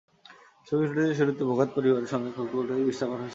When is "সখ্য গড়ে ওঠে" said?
2.29-2.87